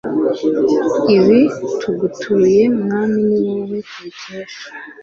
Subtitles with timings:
[1.17, 1.41] ibi
[1.79, 4.65] tugutuye mwami ni wowe tubikesha